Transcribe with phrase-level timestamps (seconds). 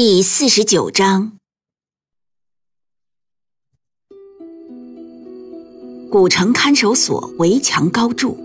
[0.00, 1.32] 第四十九章，
[6.08, 8.38] 古城看守所围墙高筑，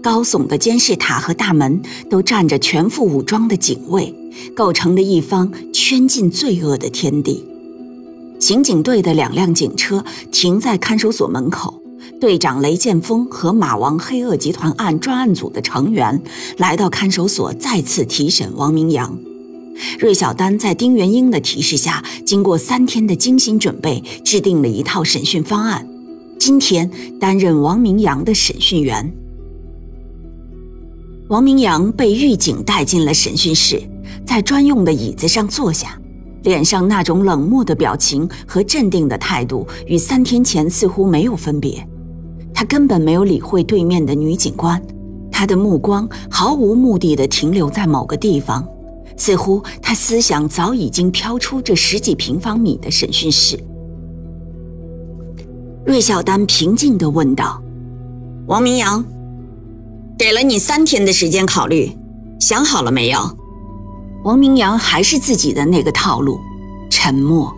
[0.00, 4.14] 高耸的监视塔和大门都站着全副武装的警卫，
[4.54, 7.44] 构成了一方圈禁罪恶的天地。
[8.38, 11.82] 刑警队的两辆警车停在看守所门口，
[12.20, 16.22] 队长雷剑锋和马王黑恶集团案专案组的成员
[16.56, 19.18] 来到看守所，再次提审王明阳。
[19.98, 25.86] 芮小丹在丁元英的提示下，经过三天的精心准备，制定了一套审讯方案。
[26.38, 29.12] 今天担任王明阳的审讯员。
[31.28, 33.80] 王明阳被狱警带进了审讯室，
[34.26, 35.96] 在专用的椅子上坐下，
[36.42, 41.86] 脸上那种冷漠的表情和镇定的态度与三天前似乎没有分别。
[42.52, 44.82] 他根本没有理会对面的女警官，
[45.30, 48.66] 他的目光毫无目的地停留在某个地方。
[49.20, 53.54] 似乎他思想早已经飘出这十几平方米的审讯室。
[55.84, 57.62] 芮小丹平静地问道
[58.48, 59.04] ：“王明阳，
[60.18, 61.94] 给了你三天的时间考虑，
[62.40, 63.36] 想好了没有？”
[64.24, 66.40] 王明阳还是自己的那个套路，
[66.90, 67.54] 沉默。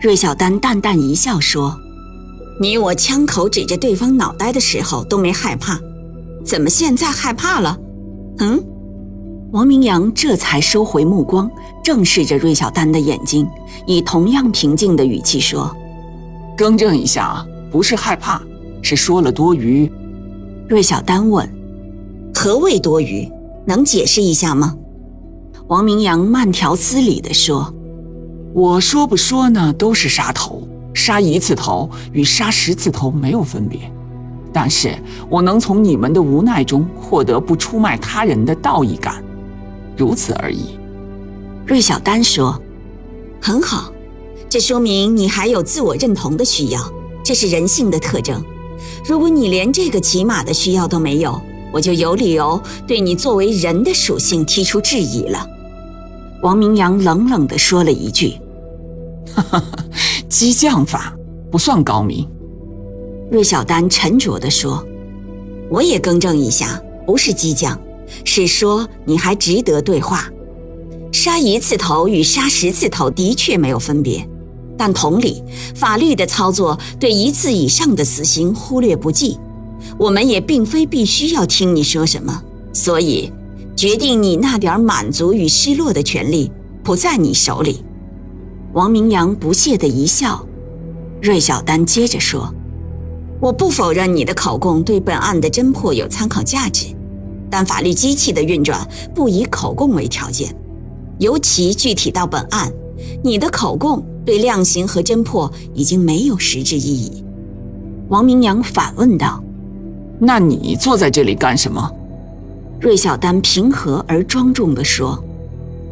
[0.00, 1.76] 芮小丹淡淡一笑说
[2.62, 5.80] ：“你我枪口指着对方脑袋的时候都没害怕，
[6.44, 7.76] 怎么现在害怕了？
[8.38, 8.62] 嗯？”
[9.52, 11.50] 王明阳这才收回目光，
[11.84, 13.46] 正视着芮小丹的眼睛，
[13.86, 15.70] 以同样平静的语气说
[16.56, 18.40] ：“更正一下，不是害怕，
[18.80, 19.92] 是说了多余。”
[20.66, 21.46] 芮小丹问
[22.34, 23.30] ：“何谓多余？
[23.66, 24.74] 能解释一下吗？”
[25.68, 27.74] 王明阳慢条斯理地说
[28.54, 33.80] ：“我说不说呢，都是杀头，杀一次头与杀十次头没有分别。
[34.50, 34.96] 但是
[35.28, 39.22] 我能从你们的无奈中获得不出卖他人的道义感。”
[39.96, 40.78] 如此而已，
[41.66, 42.60] 芮小丹说
[43.40, 43.92] ：“很好，
[44.48, 46.80] 这说明你还有自我认同的需要，
[47.22, 48.42] 这是人性的特征。
[49.04, 51.40] 如果你连这个起码的需要都没有，
[51.72, 55.46] 我就有理由对你作为人的属性提出质疑了。”
[56.42, 58.34] 王明阳冷冷地说了一句
[59.32, 59.64] ：“哈哈，
[60.28, 61.14] 激将法
[61.50, 62.28] 不算高明。”
[63.30, 64.84] 芮小丹沉着地说
[65.70, 67.78] ：“我也更正一下，不是激将。”
[68.24, 70.28] 是说你还值得对话，
[71.12, 74.28] 杀一次头与杀十次头的确没有分别，
[74.76, 75.42] 但同理，
[75.74, 79.38] 法律的操作对一次以上的死刑忽略不计。
[79.98, 82.42] 我们也并非必须要听你说什么，
[82.72, 83.32] 所以
[83.76, 86.50] 决定你那点满足与失落的权利
[86.84, 87.84] 不在你手里。
[88.72, 90.46] 王明阳不屑地一笑，
[91.20, 92.54] 芮小丹接着说
[93.38, 96.86] ：“我不否认你的口供对本案的侦破有参考价值。”
[97.52, 100.56] 但法律机器的运转不以口供为条件，
[101.18, 102.72] 尤其具体到本案，
[103.22, 107.22] 你的口供对量刑和侦破已经没有实质意义。
[108.08, 109.44] 王明阳反问道
[110.18, 111.90] ：“那你坐在这里干什么？”
[112.80, 115.22] 芮小丹平和而庄重地说：“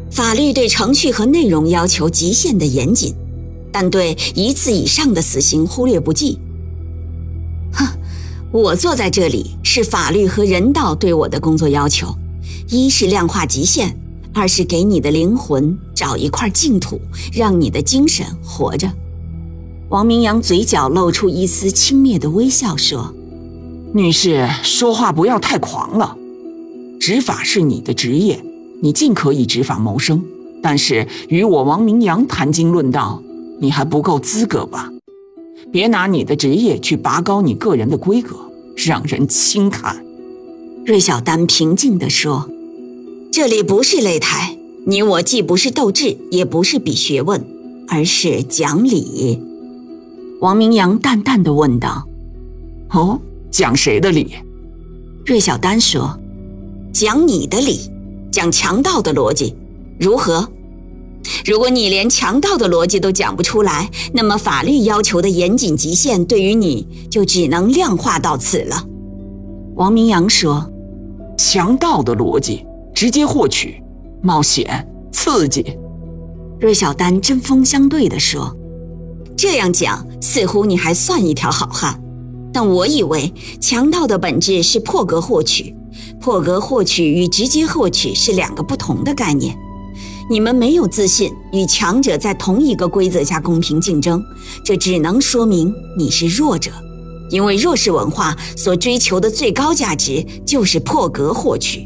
[0.09, 3.13] 法律对程序和内容要求极限的严谨，
[3.71, 6.39] 但对一次以上的死刑忽略不计。”
[8.53, 12.13] 我坐在这里是法律和人道对我的工作要求，
[12.67, 13.95] 一是量化极限，
[14.33, 16.99] 二是给你的灵魂找一块净土，
[17.31, 18.91] 让你的精神活着。
[19.87, 23.13] 王明阳嘴角露出一丝轻蔑的微笑，说
[23.95, 26.17] ：“女士，说话不要太狂了。
[26.99, 28.43] 执法是你的职业，
[28.81, 30.21] 你尽可以执法谋生，
[30.61, 33.23] 但是与我王明阳谈经论道，
[33.61, 34.91] 你还不够资格吧？”
[35.71, 38.35] 别拿你的职业去拔高你个人的规格，
[38.75, 40.05] 让人轻看。”
[40.85, 42.49] 芮小丹平静地说
[43.31, 47.45] ，“这里不是擂台，你我既不是斗智，也不是比学问，
[47.87, 49.39] 而是讲理。”
[50.41, 52.07] 王明阳淡淡的问道
[52.89, 53.19] ，“哦，
[53.51, 54.33] 讲谁的理？”
[55.23, 56.19] 芮小丹说
[56.91, 57.79] ，“讲你的理，
[58.31, 59.55] 讲强盗的逻辑，
[59.99, 60.49] 如何？”
[61.45, 68.85] 如果你连强盗的逻辑都讲不出来，那么法律要求的严谨极限对于你就只能量化到此了。”
[69.75, 70.69] 王明阳说
[71.37, 73.81] ，“强盗的逻辑直接获取，
[74.21, 75.77] 冒险刺激，
[76.59, 78.55] 芮小丹针锋相对地说
[79.35, 81.99] ：“这样讲，似乎你还算一条好汉。
[82.53, 85.73] 但我以为强盗的本质是破格获取，
[86.19, 89.55] 破格获取与直接获取是两个不同的概念。
[90.31, 94.23] 你们没有自信与强者在同一个规则下公平竞争，
[94.63, 96.71] 这只能说明你是弱者。
[97.29, 101.85] 因为弱势文化所追求的最高价值就是破格获取。”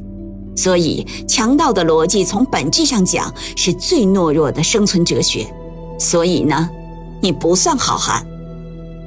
[0.55, 5.51] 所以，强盗的逻辑从本质上讲是最懦弱的生存哲学。
[5.99, 6.69] 所以呢，
[7.19, 8.23] 你不算好汉。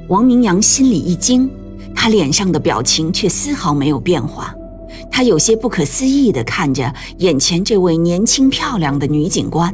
[0.09, 1.49] 王明阳心里一惊，
[1.95, 4.53] 他脸上的表情却丝毫没有变化。
[5.11, 9.73] 他有些不可思议地看着眼前这位年轻漂亮的女警官，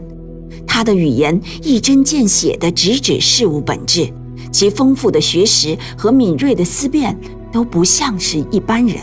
[0.65, 4.11] 她的语言一针见血地直指事物本质，
[4.51, 7.17] 其丰富的学识和敏锐的思辨
[7.51, 8.97] 都不像是一般人。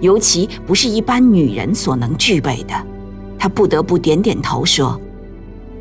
[0.00, 2.74] 尤其不是一般女人所能具备的，
[3.38, 4.98] 他不得不点点头说：“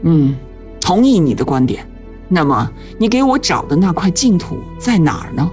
[0.03, 0.35] 嗯，
[0.81, 1.87] 同意你的观点。
[2.27, 5.49] 那么，你给我找的那块净土在哪儿呢？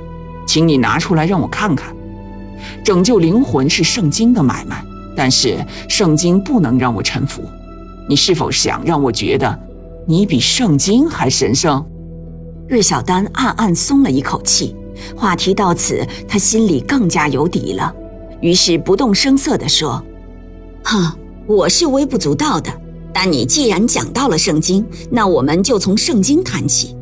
[0.47, 1.95] 请你拿出来让我看看。
[2.85, 4.85] 拯救灵魂是圣经的买卖，
[5.17, 7.43] 但是圣经不能让我臣服。
[8.09, 9.59] 你是否想让我觉得
[10.07, 11.85] 你比圣经还神圣？”
[12.69, 14.75] 芮小丹暗暗松了一口气。
[15.17, 17.93] 话题到此，他心里更加有底了。
[18.43, 20.03] 于是不动声色地说
[20.85, 21.11] ：“哼，
[21.47, 22.71] 我是微不足道的，
[23.13, 26.95] 但你既然讲到了圣经，那我们就从圣经谈起。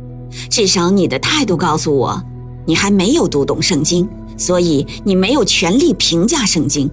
[0.49, 2.22] 至少你的态度告诉我，
[2.64, 4.08] 你还没有读懂圣经，
[4.38, 6.90] 所以你没有权利评价圣经。”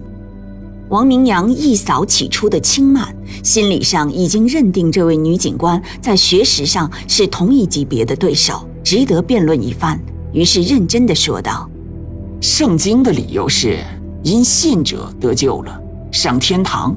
[0.90, 9.98] 王明阳一扫起初的轻慢，心理上已经认定这位女警官在学识上是同一级别的对手，值得辩论一番。
[10.32, 11.68] 于是认真地说道
[12.42, 13.78] ：“圣经的理由是。”
[14.22, 16.92] 因信者得救了，上天堂；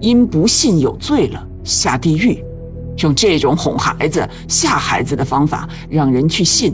[0.00, 2.44] 因不信有罪了，下地狱。
[2.98, 6.72] 用这种哄孩子、吓孩子的方法让人去信，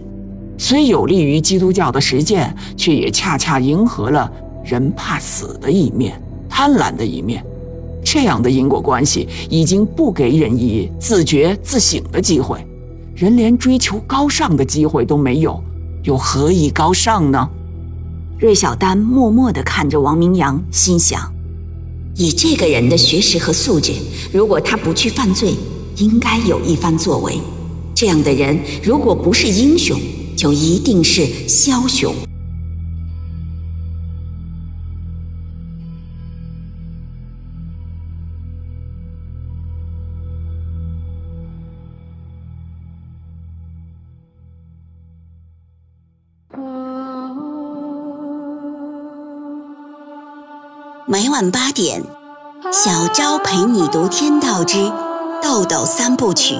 [0.58, 4.30] 虽有利于基督教的实践，却也恰恰迎合了
[4.64, 7.44] 人怕死的一面、贪婪的一面。
[8.04, 12.64] 这样的因果关系已经不给人以自觉自省的机会，
[13.14, 15.62] 人连追求高尚的机会都没有，
[16.04, 17.48] 又何以高尚呢？
[18.38, 21.20] 芮小丹默默地看着王明阳，心想：
[22.14, 23.92] 以这个人的学识和素质，
[24.32, 25.54] 如果他不去犯罪，
[25.96, 27.38] 应该有一番作为。
[27.94, 29.98] 这样的人，如果不是英雄，
[30.36, 32.14] 就一定是枭雄。
[51.08, 52.02] 每晚八点，
[52.72, 54.92] 小昭陪你读《天道之
[55.42, 56.54] 豆豆三部曲》，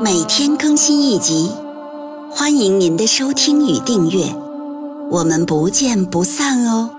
[0.00, 1.50] 每天更新一集，
[2.38, 4.26] 欢迎您的收听与订阅，
[5.10, 6.95] 我们不见不散哦。